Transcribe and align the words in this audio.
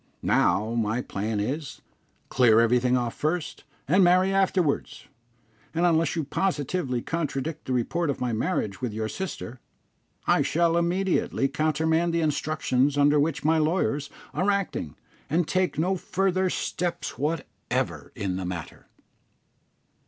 Now, 0.23 0.71
my 0.73 1.03
plan 1.03 1.39
is, 1.39 1.81
clear 2.29 2.59
everything 2.59 2.97
off 2.97 3.13
first, 3.13 3.65
and 3.87 4.03
marry 4.03 4.33
afterwards; 4.33 5.05
and 5.75 5.85
unless 5.85 6.15
you 6.15 6.23
positively 6.23 7.03
contradict 7.03 7.65
the 7.65 7.73
report 7.73 8.09
of 8.09 8.19
my 8.19 8.33
marriage 8.33 8.81
with 8.81 8.93
your 8.93 9.07
sister, 9.07 9.59
I 10.25 10.41
shall 10.41 10.75
immediately 10.75 11.47
countermand 11.47 12.15
the 12.15 12.21
instructions 12.21 12.97
under 12.97 13.19
which 13.19 13.45
my 13.45 13.59
lawyers 13.59 14.09
are 14.33 14.49
acting, 14.49 14.95
and 15.29 15.47
take 15.47 15.77
no 15.77 15.95
further 15.97 16.49
steps 16.49 17.19
whatever 17.19 18.11
in 18.15 18.37
the 18.37 18.45
matter." 18.45 18.87